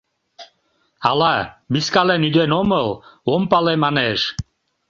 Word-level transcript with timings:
—Ала, 1.09 1.35
вискален 1.73 2.21
ӱден 2.27 2.51
омыл, 2.61 2.87
ом 3.33 3.41
пале— 3.51 3.73
манеш. 3.83 4.19